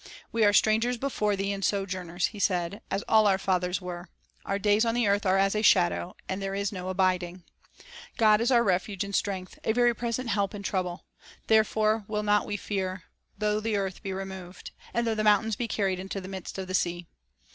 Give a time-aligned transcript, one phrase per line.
[0.31, 4.09] "We are strangers before Thee, and sojourners," he said, "as all our fathers were;
[4.45, 7.43] our days on the earth are as a shadow, and there is no abiding."
[7.77, 7.83] 3"
[8.17, 11.05] God is our refuge and strength, A very present help in trouble.
[11.45, 13.03] Therefore will not we fear,
[13.37, 16.65] though the earth be removed, And though the mountains be carried into the midst of
[16.65, 17.05] the sea."